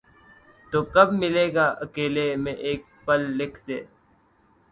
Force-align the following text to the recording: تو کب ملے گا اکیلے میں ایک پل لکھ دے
تو 0.71 0.77
کب 0.93 1.07
ملے 1.21 1.45
گا 1.55 1.65
اکیلے 1.83 2.27
میں 2.43 2.55
ایک 2.65 2.81
پل 3.05 3.21
لکھ 3.37 3.59
دے 3.67 3.79